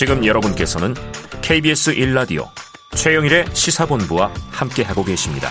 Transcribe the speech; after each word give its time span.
지금 0.00 0.24
여러분께서는 0.24 0.94
KBS 1.42 1.94
1라디오 1.94 2.46
최영일의 2.96 3.44
시사본부와 3.52 4.32
함께하고 4.50 5.04
계십니다. 5.04 5.50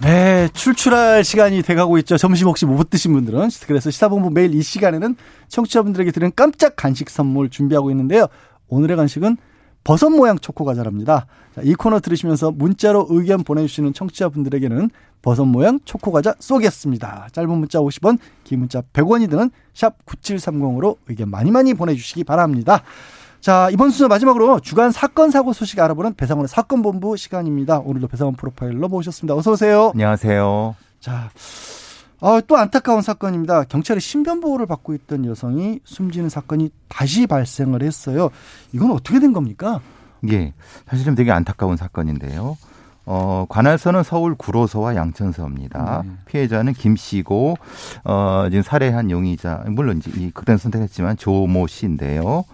네, 0.00 0.48
출출할 0.54 1.24
시간이 1.24 1.62
돼가고 1.62 1.98
있죠. 1.98 2.16
점심 2.18 2.46
혹시 2.46 2.66
못 2.66 2.88
드신 2.88 3.12
분들은. 3.14 3.48
그래서 3.66 3.90
시사본부 3.90 4.30
매일 4.30 4.54
이 4.54 4.62
시간에는 4.62 5.16
청취자분들에게 5.48 6.12
드리는 6.12 6.30
깜짝 6.36 6.76
간식 6.76 7.10
선물 7.10 7.50
준비하고 7.50 7.90
있는데요. 7.90 8.28
오늘의 8.68 8.96
간식은 8.96 9.38
버섯 9.82 10.08
모양 10.10 10.38
초코 10.38 10.64
과자랍니다. 10.64 11.26
자, 11.56 11.62
이 11.64 11.74
코너 11.74 11.98
들으시면서 11.98 12.52
문자로 12.52 13.08
의견 13.10 13.42
보내주시는 13.42 13.92
청취자분들에게는 13.92 14.90
버섯 15.22 15.44
모양 15.44 15.78
초코 15.84 16.10
과자 16.10 16.34
쏘겠습니다. 16.38 17.28
짧은 17.32 17.48
문자 17.48 17.78
50원, 17.78 18.18
긴 18.44 18.58
문자 18.58 18.82
100원이 18.82 19.30
드는 19.30 19.50
샵 19.72 20.04
9730으로 20.04 20.96
의견 21.08 21.30
많이 21.30 21.50
많이 21.50 21.72
보내주시기 21.74 22.24
바랍니다. 22.24 22.82
자, 23.40 23.68
이번 23.72 23.90
순서 23.90 24.08
마지막으로 24.08 24.60
주간 24.60 24.92
사건 24.92 25.30
사고 25.30 25.52
소식 25.52 25.80
알아보는 25.80 26.14
배상원의 26.14 26.48
사건 26.48 26.82
본부 26.82 27.16
시간입니다. 27.16 27.78
오늘도 27.78 28.08
배상원 28.08 28.36
프로파일러 28.36 28.88
모셨습니다. 28.88 29.34
어서 29.34 29.52
오세요. 29.52 29.90
안녕하세요. 29.94 30.76
자, 31.00 31.30
어, 32.20 32.40
또 32.42 32.56
안타까운 32.56 33.02
사건입니다. 33.02 33.64
경찰의 33.64 34.00
신변 34.00 34.40
보호를 34.40 34.66
받고 34.66 34.94
있던 34.94 35.24
여성이 35.24 35.80
숨지는 35.82 36.28
사건이 36.28 36.70
다시 36.86 37.26
발생을 37.26 37.82
했어요. 37.82 38.30
이건 38.72 38.92
어떻게 38.92 39.18
된 39.18 39.32
겁니까? 39.32 39.80
예, 40.30 40.54
사실은 40.88 41.16
되게 41.16 41.32
안타까운 41.32 41.76
사건인데요. 41.76 42.56
어, 43.04 43.46
관할서는 43.48 44.02
서울 44.02 44.34
구로서와 44.34 44.94
양천서입니다. 44.94 46.02
네. 46.04 46.10
피해자는 46.26 46.72
김 46.72 46.96
씨고, 46.96 47.56
어, 48.04 48.46
지금 48.50 48.62
살해한 48.62 49.10
용의자, 49.10 49.64
물론 49.68 50.00
이 50.16 50.30
극단 50.32 50.56
선택했지만 50.56 51.16
조모 51.16 51.66
씨인데요. 51.66 52.44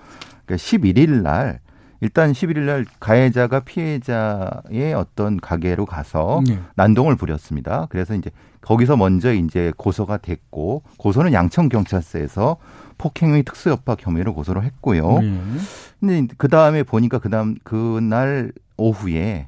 그러니까 0.46 0.56
11일 0.56 1.22
날 1.22 1.60
일단 2.00 2.32
11일 2.32 2.60
날 2.60 2.84
가해자가 3.00 3.60
피해자의 3.60 4.94
어떤 4.94 5.38
가게로 5.38 5.84
가서 5.84 6.42
네. 6.46 6.58
난동을 6.76 7.16
부렸습니다. 7.16 7.86
그래서 7.90 8.14
이제 8.14 8.30
거기서 8.60 8.96
먼저 8.96 9.32
이제 9.32 9.72
고소가 9.76 10.18
됐고 10.18 10.82
고소는 10.96 11.32
양천 11.32 11.68
경찰서에서 11.68 12.56
폭행의 12.98 13.42
특수협박 13.44 14.04
혐의로 14.04 14.34
고소를 14.34 14.62
했고요. 14.64 15.18
네. 15.20 15.40
근데 16.00 16.34
그 16.36 16.48
다음에 16.48 16.82
보니까 16.82 17.18
그 17.18 17.30
다음 17.30 17.56
그날 17.64 18.52
오후에 18.76 19.47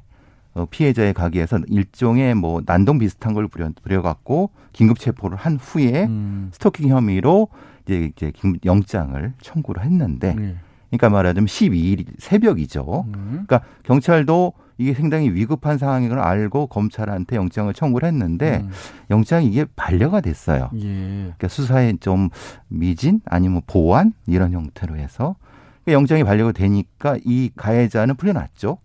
피해자의 0.69 1.13
가게에서 1.13 1.59
일종의 1.67 2.35
뭐 2.35 2.61
난동 2.65 2.99
비슷한 2.99 3.33
걸 3.33 3.47
부려, 3.47 3.69
부려갖고 3.81 4.51
긴급 4.73 4.99
체포를 4.99 5.37
한 5.37 5.55
후에 5.55 6.05
음. 6.05 6.49
스토킹 6.51 6.89
혐의로 6.89 7.47
이제 7.85 8.11
이제 8.15 8.31
영장을 8.65 9.33
청구를 9.41 9.83
했는데 9.83 10.33
네. 10.33 10.55
그러니까 10.89 11.09
말하자면 11.09 11.47
12일 11.47 12.05
새벽이죠. 12.19 13.05
음. 13.07 13.45
그러니까 13.45 13.61
경찰도 13.83 14.53
이게 14.77 14.93
상당히 14.93 15.29
위급한 15.29 15.77
상황인 15.77 16.09
걸 16.09 16.19
알고 16.19 16.67
검찰한테 16.67 17.35
영장을 17.35 17.71
청구를 17.73 18.07
했는데 18.07 18.61
음. 18.63 18.71
영장이 19.09 19.45
이게 19.45 19.65
반려가 19.75 20.21
됐어요. 20.21 20.69
예. 20.75 20.79
그러니까 20.81 21.47
수사에 21.47 21.93
좀 21.99 22.29
미진 22.67 23.21
아니면 23.25 23.61
보완 23.67 24.13
이런 24.25 24.51
형태로 24.51 24.97
해서 24.97 25.35
그러니까 25.83 25.93
영장이 25.99 26.23
반려가 26.23 26.51
되니까 26.51 27.17
이 27.23 27.51
가해자는 27.55 28.15
풀려났죠. 28.15 28.79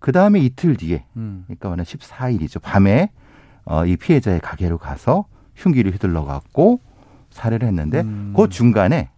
그 0.00 0.12
다음에 0.12 0.40
이틀 0.40 0.76
뒤에, 0.76 1.04
음. 1.16 1.44
그러니까 1.46 1.68
말하면 1.68 1.84
14일이죠. 1.84 2.60
밤에 2.60 3.10
어, 3.64 3.86
이 3.86 3.96
피해자의 3.96 4.40
가게로 4.40 4.78
가서 4.78 5.26
흉기를 5.54 5.92
휘둘러 5.92 6.24
갖고 6.24 6.80
살해를 7.30 7.68
했는데 7.68 8.00
음. 8.00 8.32
그 8.36 8.48
중간에 8.48 9.10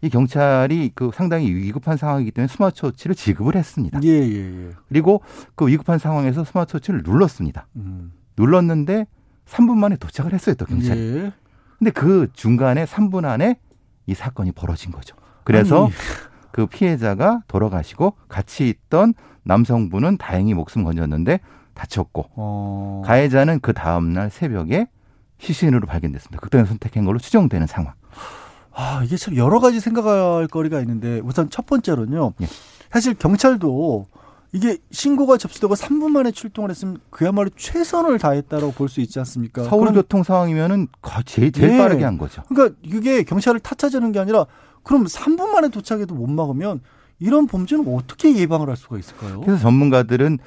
이 0.00 0.08
경찰이 0.08 0.92
그 0.94 1.10
상당히 1.12 1.52
위급한 1.52 1.96
상황이기 1.96 2.30
때문에 2.30 2.48
스마트워치를 2.48 3.16
지급을 3.16 3.56
했습니다. 3.56 3.98
예, 4.04 4.08
예, 4.08 4.66
예. 4.66 4.70
그리고 4.88 5.22
그 5.56 5.66
위급한 5.66 5.98
상황에서 5.98 6.44
스마트워치를 6.44 7.02
눌렀습니다. 7.02 7.66
음. 7.76 8.12
눌렀는데 8.36 9.06
3분 9.46 9.76
만에 9.76 9.96
도착을 9.96 10.32
했어요, 10.32 10.54
또 10.54 10.66
경찰이. 10.66 11.00
예. 11.00 11.32
근데 11.78 11.90
그 11.90 12.28
중간에 12.32 12.84
3분 12.84 13.24
안에 13.24 13.58
이 14.06 14.14
사건이 14.14 14.52
벌어진 14.52 14.92
거죠. 14.92 15.16
그래서 15.42 15.86
아니. 15.86 15.94
그 16.50 16.66
피해자가 16.66 17.42
돌아가시고 17.48 18.14
같이 18.28 18.68
있던 18.68 19.14
남성분은 19.44 20.18
다행히 20.18 20.54
목숨 20.54 20.84
건졌는데 20.84 21.40
다쳤고 21.74 22.26
어. 22.34 23.02
가해자는 23.04 23.60
그 23.60 23.72
다음 23.72 24.12
날 24.12 24.30
새벽에 24.30 24.88
시신으로 25.38 25.86
발견됐습니다. 25.86 26.40
극단의 26.40 26.66
선택한 26.66 27.04
걸로 27.04 27.18
추정되는 27.18 27.66
상황. 27.66 27.94
아, 28.72 29.02
이게 29.04 29.16
참 29.16 29.36
여러 29.36 29.60
가지 29.60 29.80
생각할 29.80 30.48
거리가 30.48 30.80
있는데 30.80 31.20
우선 31.24 31.50
첫 31.50 31.66
번째로는요. 31.66 32.34
예. 32.42 32.46
사실 32.90 33.14
경찰도 33.14 34.06
이게 34.52 34.78
신고가 34.90 35.36
접수되고 35.36 35.74
3분 35.74 36.08
만에 36.10 36.30
출동을 36.30 36.70
했으면 36.70 36.98
그야말로 37.10 37.50
최선을 37.56 38.18
다했다고 38.18 38.72
볼 38.72 38.88
수 38.88 39.00
있지 39.00 39.18
않습니까? 39.18 39.64
서울 39.64 39.92
교통 39.92 40.22
상황이면은 40.22 40.88
제일, 41.26 41.52
제일 41.52 41.74
예. 41.74 41.78
빠르게 41.78 42.04
한 42.04 42.16
거죠. 42.16 42.42
그러니까 42.48 42.76
이게 42.82 43.22
경찰을 43.22 43.60
탓하자는 43.60 44.12
게 44.12 44.18
아니라 44.18 44.46
그럼 44.82 45.04
3분 45.04 45.48
만에 45.50 45.68
도착해도 45.68 46.14
못 46.14 46.28
막으면 46.30 46.80
이런 47.18 47.46
범죄는 47.46 47.84
어떻게 47.94 48.34
예방을 48.36 48.68
할 48.70 48.76
수가 48.76 48.98
있을까요? 48.98 49.40
그래서 49.40 49.60
전문가들은 49.60 50.38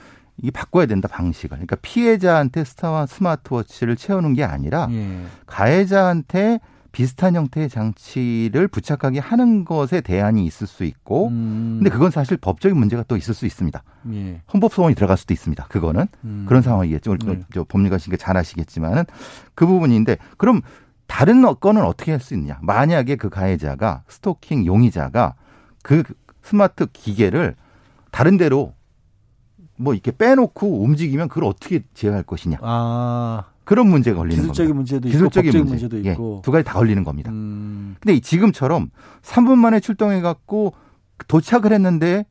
이 0.41 0.49
바꿔야 0.49 0.87
된다 0.87 1.07
방식을. 1.07 1.49
그러니까 1.57 1.75
피해자한테 1.83 2.63
스타와 2.63 3.05
스마트워치를 3.05 3.97
채우는 3.97 4.33
게 4.33 4.43
아니라 4.43 4.87
예. 4.91 5.19
가해자한테 5.45 6.59
비슷한 6.91 7.35
형태의 7.35 7.69
장치를 7.69 8.67
부착하게 8.67 9.19
하는 9.19 9.63
것에 9.63 10.01
대안이 10.01 10.45
있을 10.45 10.67
수 10.67 10.83
있고, 10.83 11.29
음. 11.29 11.77
근데 11.79 11.89
그건 11.89 12.11
사실 12.11 12.37
법적인 12.37 12.77
문제가 12.77 13.03
또 13.07 13.15
있을 13.15 13.33
수 13.33 13.45
있습니다. 13.45 13.81
예. 14.13 14.41
헌법 14.53 14.73
소원이 14.73 14.95
들어갈 14.95 15.17
수도 15.17 15.33
있습니다. 15.33 15.67
그거는 15.69 16.07
음. 16.25 16.45
그런 16.47 16.61
상황이겠죠. 16.61 17.17
네. 17.25 17.43
법률가시니까 17.67 18.17
잘 18.17 18.35
아시겠지만은 18.37 19.05
그 19.55 19.65
부분인데 19.65 20.17
그럼 20.37 20.61
다른 21.07 21.41
건은 21.41 21.83
어떻게 21.83 22.11
할 22.11 22.19
수 22.19 22.33
있느냐? 22.33 22.57
만약에 22.61 23.15
그 23.15 23.29
가해자가 23.29 24.03
스토킹 24.07 24.65
용의자가 24.65 25.35
그 25.83 26.03
스마트 26.43 26.87
기계를 26.91 27.55
다른 28.11 28.37
데로 28.37 28.73
뭐 29.77 29.93
이렇게 29.93 30.11
빼놓고 30.11 30.83
움직이면 30.83 31.27
그걸 31.29 31.45
어떻게 31.45 31.83
제어할 31.93 32.23
것이냐? 32.23 32.57
아. 32.61 33.45
그런 33.71 33.87
문제가 33.87 34.17
걸리는 34.17 34.35
기술적인 34.35 34.73
겁니다. 34.73 34.75
문제도 34.75 35.07
기술적인 35.07 35.49
있고, 35.49 35.57
문제. 35.59 35.85
문제도 35.85 36.05
예, 36.05 36.11
있고 36.11 36.35
예, 36.39 36.41
두 36.43 36.51
가지 36.51 36.65
다 36.65 36.73
걸리는 36.73 37.05
겁니다. 37.05 37.31
음. 37.31 37.95
근데 38.01 38.19
지금처럼 38.19 38.89
3분 39.21 39.55
만에 39.55 39.79
출동해 39.79 40.19
갖고 40.19 40.73
도착을 41.29 41.71
했는데 41.71 42.25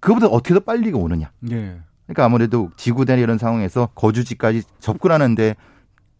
그보다 0.00 0.26
어떻게 0.26 0.54
더 0.54 0.60
빨리 0.60 0.90
오느냐. 0.90 1.30
예. 1.50 1.76
그러니까 2.06 2.24
아무래도 2.24 2.70
지구대 2.78 3.20
이런 3.20 3.36
상황에서 3.36 3.90
거주지까지 3.94 4.62
접근하는데 4.78 5.54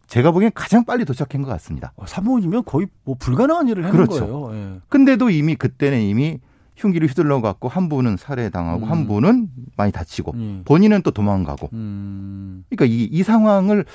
제가 0.05 0.29
보기엔 0.29 0.51
가장 0.53 0.85
빨리 0.85 1.05
도착한 1.05 1.41
것 1.41 1.49
같습니다. 1.49 1.93
3분이면 1.97 2.57
어, 2.57 2.61
거의 2.61 2.85
뭐 3.03 3.15
불가능한 3.17 3.67
일을 3.69 3.83
하는 3.83 3.95
그렇죠. 3.95 4.27
거예요. 4.27 4.75
예. 4.75 4.79
근데도 4.89 5.31
이미 5.31 5.55
그때는 5.55 6.01
이미 6.01 6.39
흉기를 6.77 7.07
휘둘러 7.07 7.41
갖고 7.41 7.67
한 7.67 7.89
분은 7.89 8.17
살해당하고 8.17 8.85
음. 8.85 8.91
한 8.91 9.07
분은 9.07 9.49
많이 9.75 9.91
다치고 9.91 10.33
음. 10.35 10.61
본인은 10.65 11.01
또 11.01 11.09
도망가고. 11.09 11.69
음. 11.73 12.63
그러니까 12.69 12.85
이, 12.85 13.05
이 13.05 13.23
상황을 13.23 13.85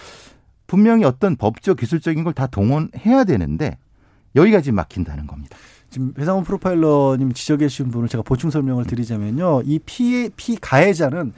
분명히 0.70 1.04
어떤 1.04 1.34
법적 1.36 1.78
기술적인 1.78 2.22
걸 2.24 2.32
다 2.32 2.46
동원해야 2.46 3.24
되는데 3.24 3.76
여기가 4.36 4.60
지금 4.60 4.76
막힌다는 4.76 5.26
겁니다. 5.26 5.56
지금 5.90 6.12
배상훈 6.12 6.44
프로파일러님 6.44 7.32
지적해 7.32 7.66
주신 7.66 7.90
분을 7.90 8.08
제가 8.08 8.22
보충 8.22 8.50
설명을 8.50 8.84
드리자면요. 8.84 9.62
이 9.64 9.80
피해 9.84 10.30
피 10.36 10.54
가해자는 10.56 11.32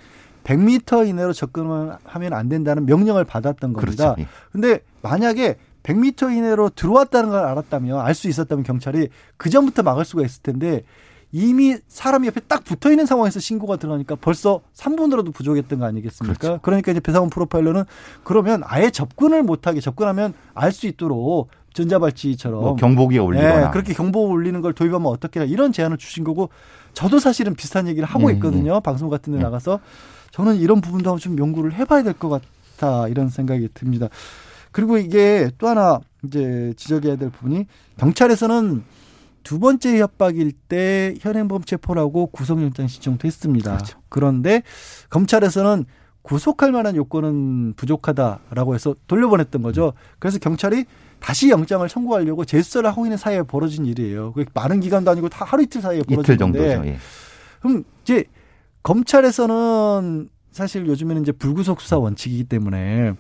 100m 0.45 1.09
이내로 1.09 1.33
접근하면 1.33 2.33
안 2.35 2.49
된다는 2.51 2.85
명령을 2.85 3.25
받았던 3.25 3.73
겁니다. 3.73 4.15
그렇죠. 4.15 4.21
예. 4.21 4.27
근데 4.51 4.81
만약에 5.01 5.57
100m 5.83 6.37
이내로 6.37 6.69
들어왔다는 6.71 7.31
걸 7.31 7.43
알았다면 7.45 8.01
알 8.01 8.15
수 8.15 8.29
있었다면 8.29 8.65
경찰이 8.65 9.09
그 9.39 9.49
전부터 9.49 9.83
막을 9.83 10.05
수가 10.05 10.25
있을 10.25 10.43
텐데 10.43 10.83
이미 11.33 11.77
사람이 11.89 12.27
옆에 12.27 12.41
딱 12.41 12.63
붙어 12.63 12.91
있는 12.91 13.07
상황에서 13.07 13.41
신고가 13.41 13.77
들어가니까 13.77 14.17
벌써 14.17 14.61
3분으로도 14.77 15.33
부족했던 15.33 15.79
거 15.79 15.87
아니겠습니까? 15.87 16.39
그렇죠. 16.39 16.59
그러니까 16.63 16.93
이제 16.93 17.01
배상훈 17.01 17.31
프로파일러는 17.31 17.85
그러면 18.23 18.63
아예 18.67 18.91
접근을 18.91 19.43
못하게 19.43 19.81
접근하면 19.81 20.35
알 20.55 20.73
수 20.73 20.87
있도록 20.87 21.49
전자발찌처럼 21.75 22.61
뭐 22.61 22.77
경보기에 22.77 23.19
올리거나 23.19 23.65
네, 23.67 23.71
그렇게 23.73 23.95
경보 23.95 24.29
올리는 24.29 24.61
걸 24.61 24.75
도입하면 24.75 25.07
어떻게 25.07 25.43
이런 25.47 25.73
제안을 25.73 25.97
주신 25.97 26.23
거고 26.23 26.51
저도 26.93 27.19
사실은 27.19 27.55
비슷한 27.55 27.89
얘기를 27.89 28.07
하고 28.07 28.29
네, 28.29 28.35
있거든요. 28.35 28.75
네. 28.75 28.81
방송 28.81 29.09
같은 29.09 29.33
데 29.33 29.39
네. 29.39 29.45
나가서 29.45 29.81
저는 30.33 30.57
이런 30.57 30.83
부분도 30.83 31.09
한번 31.11 31.19
좀 31.19 31.39
연구를 31.39 31.73
해봐야 31.73 32.03
될 32.03 32.13
것 32.13 32.29
같다 32.77 33.09
이런 33.09 33.31
생각이 33.31 33.69
듭니다. 33.73 34.09
그리고 34.71 34.99
이게 34.99 35.51
또 35.57 35.69
하나 35.69 35.99
이제 36.25 36.75
지적해야 36.77 37.17
될 37.17 37.31
부분이 37.31 37.67
경찰에서는 37.99 38.83
두 39.43 39.59
번째 39.59 39.99
협박일 39.99 40.53
때 40.53 41.15
현행범 41.21 41.65
체포라고 41.65 42.27
구속영장 42.27 42.89
신청도 42.89 43.27
했습니다. 43.27 43.73
그렇죠. 43.77 43.99
그런데 44.09 44.63
검찰에서는 45.11 45.85
구속할 46.23 46.73
만한 46.73 46.97
요건은 46.97 47.75
부족하다라고 47.77 48.75
해서 48.75 48.95
돌려보냈던 49.07 49.63
거죠. 49.63 49.93
그래서 50.19 50.39
경찰이 50.39 50.85
다시 51.19 51.51
영장을 51.51 51.87
청구하려고 51.89 52.45
제수사를 52.45 52.89
하고 52.89 53.05
있는 53.07 53.17
사이에 53.17 53.43
벌어진 53.43 53.87
일이에요. 53.87 54.33
많은 54.55 54.81
기간도 54.81 55.11
아니고 55.11 55.29
다 55.29 55.45
하루 55.45 55.63
이틀 55.63 55.81
사이에 55.81 56.03
벌어진 56.03 56.21
이틀 56.21 56.39
정도죠. 56.39 56.87
예. 56.87 56.97
그럼 57.61 57.85
이제 58.03 58.25
검찰에서는 58.83 60.29
사실 60.51 60.87
요즘에는 60.87 61.23
이제 61.23 61.33
불구속 61.33 61.81
수사 61.81 61.99
원칙이기 61.99 62.45
때문에 62.45 63.15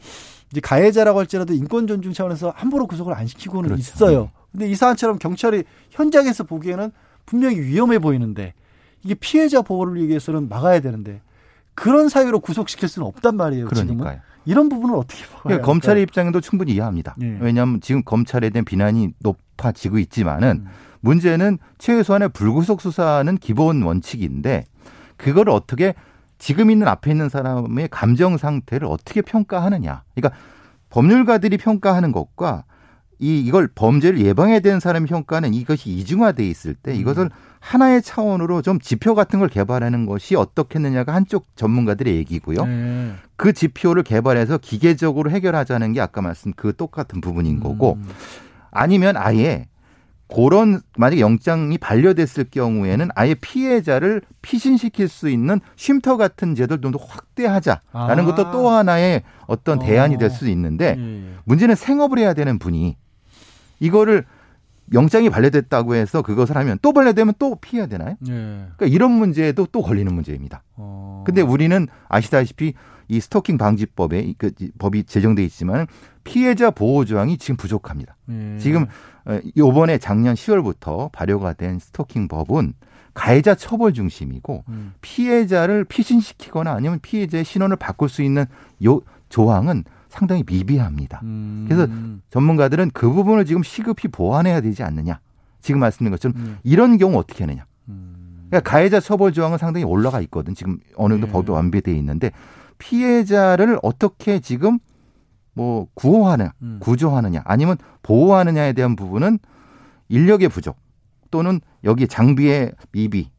이제 0.50 0.60
가해자라고 0.60 1.18
할지라도 1.20 1.54
인권 1.54 1.86
존중 1.86 2.12
차원에서 2.12 2.52
함부로 2.54 2.86
구속을 2.86 3.14
안 3.14 3.26
시키고는 3.26 3.68
그렇죠. 3.68 3.80
있어요. 3.80 4.30
근데 4.52 4.68
이 4.68 4.74
사안처럼 4.74 5.18
경찰이 5.18 5.64
현장에서 5.90 6.44
보기에는 6.44 6.92
분명히 7.26 7.60
위험해 7.60 7.98
보이는데 7.98 8.54
이게 9.04 9.14
피해자 9.14 9.62
보호를 9.62 10.08
위해서는 10.08 10.48
막아야 10.48 10.80
되는데 10.80 11.20
그런 11.74 12.08
사유로 12.08 12.40
구속시킬 12.40 12.88
수는 12.88 13.08
없단 13.08 13.36
말이에요. 13.36 13.66
그러니까요. 13.66 13.96
지금은. 13.96 14.20
이런 14.44 14.68
부분은 14.68 14.94
어떻게 14.96 15.24
봐요? 15.26 15.40
그러니까 15.44 15.66
검찰의 15.66 16.02
입장도 16.02 16.40
충분히 16.40 16.72
이해합니다. 16.72 17.14
네. 17.16 17.38
왜냐하면 17.40 17.80
지금 17.80 18.02
검찰에 18.02 18.50
대한 18.50 18.64
비난이 18.64 19.14
높아지고 19.20 19.98
있지만은 19.98 20.64
음. 20.66 20.70
문제는 21.00 21.58
최소한의 21.78 22.30
불구속 22.30 22.80
수사는 22.80 23.36
기본 23.38 23.82
원칙인데 23.82 24.64
그거를 25.16 25.52
어떻게 25.52 25.94
지금 26.38 26.70
있는 26.70 26.88
앞에 26.88 27.12
있는 27.12 27.28
사람의 27.28 27.88
감정 27.90 28.36
상태를 28.36 28.88
어떻게 28.88 29.22
평가하느냐. 29.22 30.02
그러니까 30.14 30.36
법률가들이 30.90 31.56
평가하는 31.56 32.12
것과 32.12 32.64
이 33.22 33.38
이걸 33.38 33.68
범죄를 33.72 34.20
예방해야 34.20 34.58
되는 34.58 34.80
사람의 34.80 35.06
평가는 35.06 35.54
이것이 35.54 35.90
이중화돼 35.90 36.44
있을 36.44 36.74
때 36.74 36.92
이것을 36.92 37.26
음. 37.26 37.30
하나의 37.60 38.02
차원으로 38.02 38.62
좀 38.62 38.80
지표 38.80 39.14
같은 39.14 39.38
걸 39.38 39.48
개발하는 39.48 40.06
것이 40.06 40.34
어떻겠느냐가 40.34 41.14
한쪽 41.14 41.46
전문가들의 41.54 42.16
얘기고요. 42.16 42.66
네. 42.66 43.12
그 43.36 43.52
지표를 43.52 44.02
개발해서 44.02 44.58
기계적으로 44.58 45.30
해결하자는 45.30 45.92
게 45.92 46.00
아까 46.00 46.20
말씀 46.20 46.52
그 46.56 46.74
똑같은 46.74 47.20
부분인 47.20 47.60
거고 47.60 47.92
음. 47.94 48.08
아니면 48.72 49.16
아예 49.16 49.66
그런 50.26 50.80
만약에 50.96 51.20
영장이 51.20 51.78
반려됐을 51.78 52.46
경우에는 52.50 53.10
아예 53.14 53.34
피해자를 53.34 54.22
피신시킬 54.40 55.06
수 55.08 55.28
있는 55.28 55.60
쉼터 55.76 56.16
같은 56.16 56.56
제도를 56.56 56.80
좀 56.80 56.90
더 56.90 56.98
확대하자라는 56.98 57.84
아. 57.92 58.24
것도 58.24 58.50
또 58.50 58.68
하나의 58.68 59.22
어떤 59.46 59.78
대안이 59.78 60.18
될 60.18 60.30
수 60.30 60.48
있는데 60.48 60.96
예. 60.98 61.22
문제는 61.44 61.76
생업을 61.76 62.18
해야 62.18 62.34
되는 62.34 62.58
분이 62.58 62.96
이거를 63.82 64.24
영장이 64.92 65.28
반려됐다고 65.30 65.94
해서 65.94 66.22
그것을 66.22 66.56
하면 66.56 66.78
또 66.82 66.92
반려되면 66.92 67.34
또 67.38 67.56
피해야 67.56 67.86
되나요? 67.86 68.16
네. 68.20 68.66
그러니까 68.76 68.86
이런 68.86 69.10
문제도 69.10 69.66
또 69.72 69.82
걸리는 69.82 70.12
문제입니다. 70.12 70.62
어. 70.76 71.24
근데 71.26 71.40
우리는 71.40 71.88
아시다시피 72.08 72.74
이 73.08 73.20
스토킹 73.20 73.58
방지법에 73.58 74.34
그 74.38 74.52
법이 74.78 75.04
제정돼 75.04 75.42
있지만 75.44 75.86
피해자 76.24 76.70
보호 76.70 77.04
조항이 77.04 77.38
지금 77.38 77.56
부족합니다. 77.56 78.16
네. 78.26 78.58
지금 78.58 78.86
어, 79.24 79.40
요번에 79.56 79.98
작년 79.98 80.34
10월부터 80.34 81.10
발효가 81.12 81.54
된 81.54 81.78
스토킹 81.78 82.28
법은 82.28 82.74
가해자 83.14 83.54
처벌 83.54 83.92
중심이고 83.92 84.64
음. 84.68 84.94
피해자를 85.00 85.84
피신시키거나 85.84 86.72
아니면 86.72 86.98
피해자의 87.02 87.44
신원을 87.44 87.76
바꿀 87.76 88.08
수 88.08 88.22
있는 88.22 88.46
요 88.84 89.00
조항은 89.28 89.84
상당히 90.12 90.44
미비합니다. 90.46 91.20
음. 91.24 91.64
그래서 91.66 91.90
전문가들은 92.30 92.90
그 92.92 93.10
부분을 93.10 93.46
지금 93.46 93.62
시급히 93.62 94.08
보완해야 94.08 94.60
되지 94.60 94.82
않느냐. 94.82 95.20
지금 95.62 95.80
말씀드린 95.80 96.10
것처럼 96.10 96.36
음. 96.36 96.58
이런 96.62 96.98
경우 96.98 97.18
어떻게 97.18 97.44
하느냐. 97.44 97.64
음. 97.88 98.46
그러니까 98.50 98.70
가해자 98.70 99.00
처벌 99.00 99.32
조항은 99.32 99.56
상당히 99.56 99.84
올라가 99.84 100.20
있거든. 100.22 100.54
지금 100.54 100.78
어느 100.96 101.14
정도 101.14 101.26
네. 101.26 101.32
법이 101.32 101.50
완비돼 101.50 101.96
있는데 101.96 102.30
피해자를 102.76 103.78
어떻게 103.82 104.40
지금 104.40 104.78
뭐 105.54 105.86
구호하느냐, 105.94 106.52
음. 106.60 106.78
구조하느냐, 106.80 107.42
아니면 107.44 107.76
보호하느냐에 108.02 108.74
대한 108.74 108.96
부분은 108.96 109.38
인력의 110.08 110.50
부족 110.50 110.76
또는 111.30 111.60
여기 111.84 112.06
장비의 112.06 112.72
미비 112.90 113.30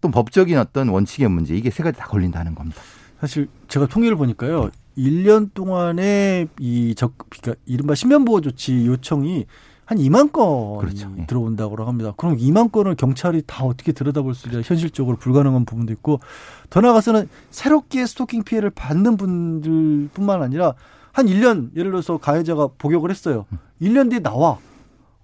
또 0.00 0.10
법적인 0.10 0.58
어떤 0.58 0.88
원칙의 0.88 1.30
문제 1.30 1.54
이게 1.54 1.70
세 1.70 1.82
가지 1.82 1.98
다 1.98 2.06
걸린다는 2.06 2.54
겁니다. 2.54 2.80
사실 3.20 3.48
제가 3.68 3.86
통계를 3.86 4.16
보니까요. 4.16 4.70
1년 4.98 5.54
동안에 5.54 6.48
이 6.58 6.94
적, 6.94 7.14
그러니까 7.30 7.62
이른바 7.64 7.94
신변보호 7.94 8.40
조치 8.40 8.86
요청이 8.86 9.46
한 9.84 9.96
2만 9.96 10.32
건이 10.32 10.80
그렇죠. 10.80 11.14
예. 11.18 11.26
들어온다고 11.26 11.82
합니다. 11.82 12.12
그럼 12.16 12.36
2만 12.36 12.70
건을 12.70 12.94
경찰이 12.94 13.42
다 13.46 13.64
어떻게 13.64 13.92
들여다볼 13.92 14.34
수 14.34 14.48
있냐 14.48 14.60
현실적으로 14.60 15.16
불가능한 15.16 15.64
부분도 15.64 15.94
있고 15.94 16.20
더 16.68 16.82
나아가서는 16.82 17.28
새롭게 17.48 18.04
스토킹 18.04 18.42
피해를 18.42 18.68
받는 18.68 19.16
분들뿐만 19.16 20.42
아니라 20.42 20.74
한 21.12 21.26
1년 21.26 21.74
예를 21.74 21.90
들어서 21.90 22.18
가해자가 22.18 22.68
복역을 22.76 23.10
했어요. 23.10 23.46
1년 23.80 24.10
뒤에 24.10 24.18
나와. 24.18 24.58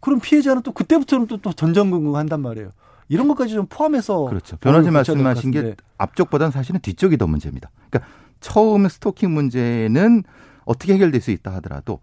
그럼 0.01 0.21
피해자는 0.21 0.63
또 0.63 0.73
그때부터는 0.73 1.27
또, 1.27 1.37
또 1.39 1.53
전전긍긍 1.53 2.17
한단 2.17 2.41
말이에요. 2.41 2.71
이런 3.09 3.29
것까지 3.29 3.53
좀 3.53 3.67
포함해서 3.69 4.25
그렇죠. 4.25 4.57
변호사 4.57 4.91
말씀하신 4.91 5.51
게 5.51 5.77
앞쪽보다는 5.99 6.53
사실은 6.53 6.81
뒤쪽이 6.81 7.19
더 7.19 7.27
문제입니다. 7.27 7.71
그러니까 7.91 8.11
처음 8.45 8.87
스토킹 8.87 9.33
문제는 9.33 10.23
어떻게 10.67 10.93
해결될 10.93 11.23
수 11.23 11.31
있다 11.31 11.55
하더라도 11.55 12.01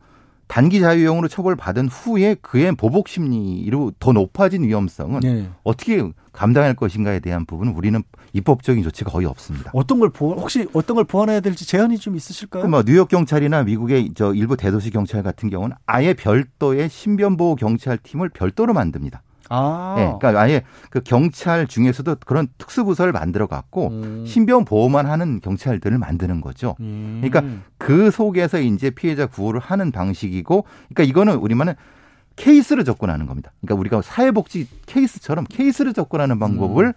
단기 0.48 0.80
자유형으로 0.80 1.28
처벌받은 1.28 1.88
후에 1.88 2.36
그의 2.42 2.76
보복 2.76 3.08
심리로 3.08 3.94
더 4.00 4.12
높아진 4.12 4.64
위험성은 4.64 5.20
네. 5.20 5.50
어떻게 5.64 6.04
감당할 6.34 6.74
것인가에 6.74 7.20
대한 7.20 7.46
부분은 7.46 7.74
우리는 7.74 8.02
입법적인 8.34 8.84
조치가 8.84 9.12
거의 9.12 9.28
없습니다. 9.28 9.70
어떤 9.74 10.00
걸 10.00 10.10
보완, 10.10 10.40
혹시 10.40 10.68
어떤 10.74 10.96
걸 10.96 11.06
보완해야 11.06 11.42
될지 11.42 11.66
제안이 11.68 12.00
좀 12.00 12.16
있으실까요? 12.16 12.68
뭐 12.68 12.84
뉴욕 12.84 13.08
경찰이나 13.08 13.64
미국의 13.64 14.12
저 14.16 14.34
일부 14.34 14.58
대도시 14.58 14.90
경찰 14.90 15.22
같은 15.22 15.50
경우는 15.50 15.76
아예 15.86 16.14
별도의 16.14 16.90
신변 16.90 17.38
보호 17.38 17.56
경찰 17.56 17.98
팀을 17.98 18.30
별도로 18.30 18.74
만듭니다. 18.74 19.22
아. 19.50 19.96
네, 19.98 20.14
그러니까 20.20 20.42
아예 20.42 20.64
그 20.90 21.02
경찰 21.02 21.68
중에서도 21.68 22.16
그런 22.26 22.48
특수부서를 22.58 23.12
만들어 23.12 23.48
갖고 23.48 23.90
음. 23.90 24.26
신변 24.26 24.66
보호만 24.66 25.06
하는 25.06 25.42
경찰들을 25.42 25.98
만드는 25.98 26.42
거죠. 26.42 26.76
음. 26.80 27.22
그러니까 27.22 27.62
그 27.78 28.12
속에서 28.12 28.60
이제 28.60 28.90
피해자 28.90 29.26
구호를 29.26 29.60
하는 29.60 29.92
방식이고, 29.92 30.66
그러니까 30.90 31.04
이거는 31.04 31.36
우리만은 31.36 31.74
케이스를 32.36 32.86
접근하는 32.86 33.26
겁니다. 33.26 33.52
그러니까 33.62 33.80
우리가 33.80 34.02
사회복지 34.02 34.68
케이스처럼 34.86 35.46
케이스를 35.50 35.94
접근하는 35.94 36.40
방법을 36.40 36.88
음. 36.88 36.94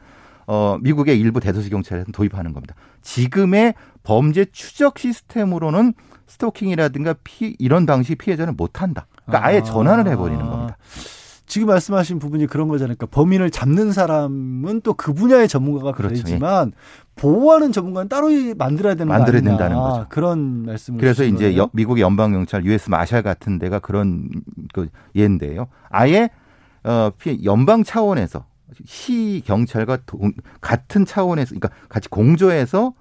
어, 0.46 0.78
미국의 0.80 1.18
일부 1.18 1.40
대도시 1.40 1.70
경찰에서 1.70 2.12
도입하는 2.12 2.52
겁니다. 2.52 2.74
지금의 3.02 3.74
범죄 4.02 4.44
추적 4.44 4.98
시스템으로는 4.98 5.94
스토킹이라든가 6.26 7.14
피, 7.24 7.56
이런 7.58 7.86
방식 7.86 8.18
피해자는 8.18 8.56
못한다. 8.56 9.06
그러니까 9.26 9.46
아예 9.46 9.62
전환을 9.62 10.10
해버리는 10.10 10.44
겁니다. 10.46 10.76
지금 11.54 11.68
말씀하신 11.68 12.18
부분이 12.18 12.48
그런 12.48 12.66
거잖아요. 12.66 12.96
그러니까 12.96 13.06
범인을 13.14 13.52
잡는 13.52 13.92
사람은 13.92 14.80
또 14.80 14.94
그 14.94 15.12
분야의 15.12 15.46
전문가가 15.46 15.92
그렇죠. 15.92 16.16
되지만 16.16 16.72
예. 16.74 16.78
보호하는 17.14 17.70
전문가는 17.70 18.08
따로 18.08 18.26
만들어야 18.56 18.96
되는 18.96 19.06
만들어야 19.06 19.40
된다는 19.40 19.76
거죠. 19.76 20.06
그런 20.08 20.66
말씀을 20.66 20.98
그래서 20.98 21.22
이제 21.22 21.56
여, 21.56 21.70
미국의 21.72 22.02
연방 22.02 22.32
경찰 22.32 22.64
US 22.64 22.90
마샬 22.90 23.22
같은 23.22 23.60
데가 23.60 23.78
그런 23.78 24.28
그 24.72 24.88
예인데요. 25.14 25.68
아예 25.90 26.28
어 26.82 27.12
연방 27.44 27.84
차원에서 27.84 28.46
시 28.84 29.40
경찰과 29.46 29.98
동, 30.06 30.32
같은 30.60 31.04
차원에서 31.04 31.54
그러니까 31.54 31.68
같이 31.88 32.08
공조해서 32.08 32.94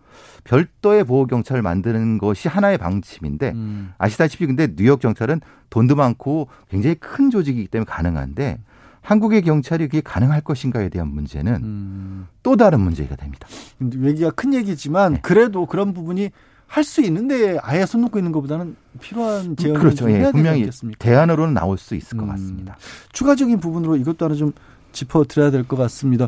별도의 0.43 1.03
보호 1.03 1.25
경찰을 1.25 1.62
만드는 1.62 2.17
것이 2.17 2.48
하나의 2.48 2.77
방침인데 2.77 3.51
음. 3.51 3.93
아시다시피 3.98 4.46
근데 4.46 4.67
뉴욕 4.75 5.00
경찰은 5.00 5.41
돈도 5.70 5.96
많고 5.96 6.48
굉장히 6.70 6.96
큰 6.96 7.29
조직이기 7.29 7.67
때문에 7.67 7.86
가능한데 7.89 8.60
한국의 9.01 9.41
경찰이 9.41 9.88
그게 9.88 10.01
가능할 10.01 10.41
것인가에 10.41 10.89
대한 10.89 11.10
문제는 11.10 11.55
음. 11.55 12.27
또 12.41 12.55
다른 12.55 12.79
문제가 12.79 13.15
됩니다. 13.15 13.48
얘기가 13.82 14.32
큰 14.32 14.53
얘기지만 14.53 15.13
네. 15.13 15.20
그래도 15.22 15.65
그런 15.65 15.93
부분이 15.93 16.29
할 16.67 16.84
수 16.84 17.01
있는데 17.01 17.60
아예 17.62 17.86
손 17.86 18.01
놓고 18.01 18.17
있는 18.17 18.32
것보다는 18.32 18.75
필요한 19.00 19.55
제안을 19.55 19.79
그렇죠. 19.79 20.10
예, 20.10 20.32
분명히 20.32 20.67
대안으로는 20.98 21.53
나올 21.53 21.77
수 21.77 21.93
있을 21.93 22.17
것 22.17 22.24
음. 22.24 22.29
같습니다. 22.29 22.77
추가적인 23.12 23.60
부분으로 23.60 23.96
이것도 23.98 24.25
하나 24.25 24.34
좀 24.34 24.53
짚어드려야 24.91 25.51
될 25.51 25.65
것 25.65 25.75
같습니다. 25.75 26.27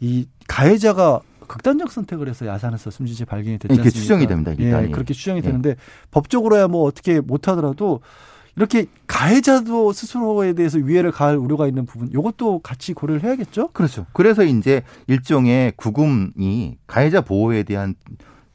이 0.00 0.26
가해자가 0.48 1.20
극단적 1.46 1.90
선택을 1.90 2.28
해서 2.28 2.46
야산에서 2.46 2.90
숨진 2.90 3.16
채 3.16 3.24
발견이 3.24 3.58
됐지 3.58 3.72
않습니까? 3.72 3.90
추정이 3.90 4.26
됩니다. 4.26 4.52
일단. 4.58 4.84
예, 4.84 4.90
그렇게 4.90 5.14
추정이 5.14 5.38
예. 5.38 5.42
되는데 5.42 5.76
법적으로야 6.10 6.68
뭐 6.68 6.82
어떻게 6.84 7.20
못하더라도 7.20 8.00
이렇게 8.56 8.86
가해자도 9.06 9.92
스스로에 9.92 10.54
대해서 10.54 10.78
위해를 10.78 11.12
가할 11.12 11.36
우려가 11.36 11.66
있는 11.66 11.84
부분, 11.84 12.08
이것도 12.08 12.60
같이 12.60 12.94
고려를 12.94 13.22
해야겠죠? 13.22 13.68
그렇죠. 13.68 14.06
그래서 14.14 14.44
이제 14.44 14.82
일종의 15.06 15.74
구금이 15.76 16.78
가해자 16.86 17.20
보호에 17.20 17.64
대한 17.64 17.94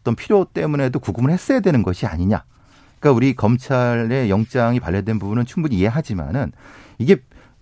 어떤 0.01 0.15
필요 0.15 0.45
때문에도 0.45 0.99
구금을 0.99 1.29
했어야 1.29 1.59
되는 1.59 1.83
것이 1.83 2.07
아니냐. 2.07 2.43
그러니까 2.99 3.15
우리 3.15 3.35
검찰의 3.35 4.31
영장이 4.31 4.79
발려된 4.79 5.19
부분은 5.19 5.45
충분히 5.45 5.75
이해하지만은 5.77 6.51
이게 6.97 7.17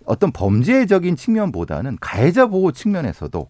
어떤 0.05 0.31
범죄적인 0.31 1.17
측면보다는 1.17 1.97
가해자 1.99 2.47
보호 2.47 2.71
측면에서도 2.71 3.49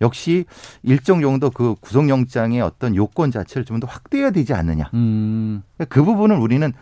역시 0.00 0.44
일정 0.82 1.20
정도 1.20 1.50
그 1.50 1.74
구속영장의 1.80 2.60
어떤 2.60 2.94
요건 2.96 3.30
자체를 3.30 3.64
좀 3.64 3.80
더 3.80 3.86
확대해야 3.86 4.30
되지 4.30 4.52
않느냐. 4.54 4.90
음. 4.94 5.62
그 5.88 6.04
부분을 6.04 6.36
우리는 6.36 6.72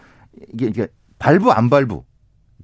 이게, 0.53 0.67
이게 0.67 0.89
발부 1.19 1.51
안 1.53 1.69
발부 1.71 2.05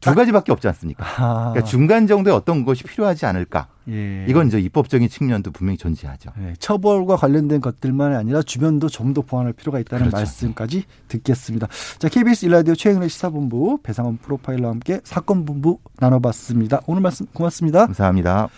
두 0.00 0.14
가지밖에 0.14 0.52
없지 0.52 0.66
않습니까? 0.68 1.04
아. 1.16 1.50
그러니까 1.52 1.64
중간 1.64 2.06
정도의 2.06 2.37
어떤 2.37 2.64
것이 2.64 2.84
필요하지 2.84 3.25
않을까? 3.26 3.68
예. 3.88 4.26
이건 4.28 4.49
이제 4.49 4.58
입법적인 4.61 5.08
측면도 5.08 5.50
분명히 5.50 5.78
존재하죠. 5.78 6.30
예, 6.40 6.54
처벌과 6.58 7.16
관련된 7.16 7.61
것들만이 7.62 8.14
아니라 8.14 8.42
주변도 8.42 8.88
좀 8.88 9.14
더 9.14 9.23
보완할 9.23 9.52
필요가 9.54 9.78
있다는 9.78 10.06
그렇죠. 10.06 10.16
말씀까지 10.18 10.84
듣겠습니다. 11.08 11.68
자, 11.99 12.08
KBS 12.08 12.44
일라디오 12.46 12.75
최영래 12.75 13.08
시사본부 13.08 13.78
배상원 13.82 14.18
프로파일러와 14.18 14.73
함께 14.73 15.00
사건 15.04 15.44
본부 15.46 15.78
나눠봤습니다. 16.00 16.80
오늘 16.87 17.00
말씀 17.00 17.26
고맙습니다. 17.32 17.87
감사합니다. 17.87 18.49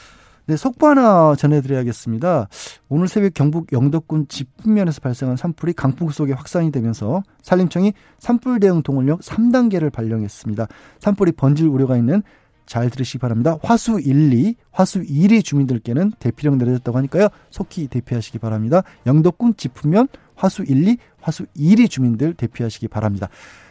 네, 0.49 0.57
속보 0.57 0.87
하나 0.87 1.35
전해드려야겠습니다. 1.35 2.47
오늘 2.89 3.09
새벽 3.09 3.35
경북 3.35 3.73
영덕군 3.73 4.29
지풍면에서 4.29 5.01
발생한 5.01 5.37
산불이 5.37 5.73
강풍 5.73 6.09
속에 6.09 6.35
확산이 6.35 6.71
되면서 6.71 7.25
산림청이 7.43 7.95
산불 8.21 8.61
대응 8.61 8.83
동원력 8.83 9.23
3단계를 9.23 9.93
발령했습니다. 9.93 10.69
산불이 11.01 11.33
번질 11.33 11.67
우려가 11.67 11.97
있는 11.97 12.23
잘 12.65 12.91
들으시기 12.91 13.19
바랍니다. 13.19 13.59
화수 13.61 13.99
1, 14.01 14.33
2, 14.33 14.55
화수 14.71 15.03
1위 15.03 15.43
주민들께는 15.43 16.13
대피령 16.21 16.59
내려졌다고 16.59 16.97
하니까요. 16.99 17.27
속히 17.51 17.89
대피하시기 17.89 18.39
바랍니다. 18.39 18.85
영덕군 19.05 19.57
지풍면 19.57 20.07
화수 20.37 20.63
1, 20.63 20.87
2, 20.87 20.97
화수 21.21 21.47
1위 21.57 21.91
주민들 21.91 22.35
대피하시기 22.35 22.87
바랍니다. 22.87 23.29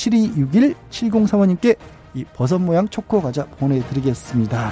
7261 0.01 0.75
7035님께 0.89 1.77
이 2.13 2.25
버섯 2.33 2.57
모양 2.59 2.87
초코 2.87 3.21
과자 3.21 3.45
보내드리겠습니다. 3.45 4.71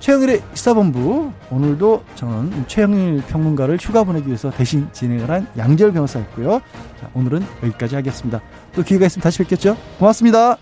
최영일의 0.00 0.42
시사본부 0.54 1.32
오늘도 1.50 2.04
저는 2.14 2.64
최영일 2.68 3.22
평론가를 3.28 3.78
휴가 3.80 4.04
보내기 4.04 4.28
위해서 4.28 4.50
대신 4.50 4.88
진행을 4.92 5.30
한 5.30 5.48
양재열 5.56 5.92
변호사였고요. 5.92 6.60
자, 7.00 7.10
오늘은 7.14 7.42
여기까지 7.64 7.96
하겠습니다. 7.96 8.40
또 8.74 8.82
기회가 8.82 9.06
있으면 9.06 9.22
다시 9.22 9.38
뵙겠죠. 9.38 9.76
고맙습니다. 9.98 10.58